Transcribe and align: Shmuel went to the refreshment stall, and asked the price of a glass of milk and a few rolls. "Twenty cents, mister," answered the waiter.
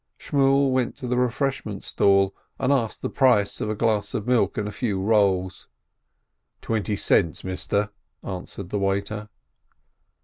Shmuel 0.19 0.71
went 0.71 0.95
to 0.95 1.07
the 1.07 1.15
refreshment 1.19 1.83
stall, 1.83 2.33
and 2.57 2.73
asked 2.73 3.03
the 3.03 3.07
price 3.09 3.61
of 3.61 3.69
a 3.69 3.75
glass 3.75 4.15
of 4.15 4.25
milk 4.25 4.57
and 4.57 4.67
a 4.67 4.71
few 4.71 4.99
rolls. 4.99 5.67
"Twenty 6.59 6.95
cents, 6.95 7.43
mister," 7.43 7.91
answered 8.23 8.69
the 8.71 8.79
waiter. 8.79 9.29